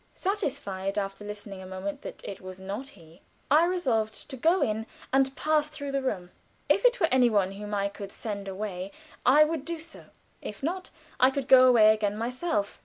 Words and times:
Satisfied, 0.15 0.97
after 0.97 1.23
listening 1.23 1.61
a 1.61 1.67
moment, 1.67 2.01
that 2.01 2.23
it 2.25 2.41
was 2.41 2.57
not 2.59 2.87
he, 2.87 3.21
I 3.51 3.65
resolved 3.65 4.27
to 4.31 4.35
go 4.35 4.63
in 4.63 4.87
and 5.13 5.35
pass 5.35 5.67
through 5.69 5.91
the 5.91 6.01
room. 6.01 6.31
If 6.67 6.83
it 6.85 6.99
were 6.99 7.05
any 7.11 7.29
one 7.29 7.51
whom 7.51 7.75
I 7.75 7.87
could 7.87 8.11
send 8.11 8.47
away 8.47 8.91
I 9.27 9.43
would 9.43 9.63
do 9.63 9.79
so, 9.79 10.05
if 10.41 10.63
not, 10.63 10.89
I 11.19 11.29
could 11.29 11.47
go 11.47 11.67
away 11.67 11.93
again 11.93 12.17
myself. 12.17 12.79